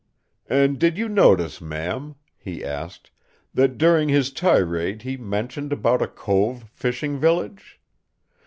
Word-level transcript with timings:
"And 0.49 0.79
did 0.79 0.97
you 0.97 1.07
notice, 1.07 1.61
ma'am," 1.61 2.15
he 2.35 2.65
asked, 2.65 3.11
"that 3.53 3.77
during 3.77 4.09
his 4.09 4.33
tirade 4.33 5.03
he 5.03 5.15
mentioned 5.15 5.71
about 5.71 6.01
a 6.01 6.07
cove 6.07 6.65
fishing 6.73 7.19
village? 7.19 7.79